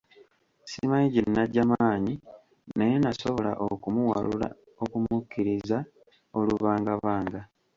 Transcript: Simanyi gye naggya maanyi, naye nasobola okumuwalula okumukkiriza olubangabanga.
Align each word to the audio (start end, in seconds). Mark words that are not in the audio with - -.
Simanyi 0.69 1.07
gye 1.13 1.21
naggya 1.33 1.63
maanyi, 1.71 2.13
naye 2.77 2.95
nasobola 2.99 3.51
okumuwalula 3.71 4.47
okumukkiriza 4.83 5.77
olubangabanga. 6.37 7.39